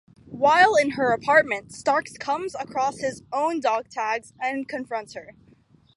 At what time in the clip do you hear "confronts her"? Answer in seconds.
4.67-5.35